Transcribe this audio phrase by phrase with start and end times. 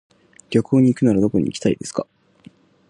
[0.49, 2.07] 旅行に行くならどこに行きたいですか。